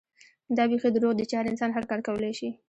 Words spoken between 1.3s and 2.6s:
هر انسان هر کار کولے شي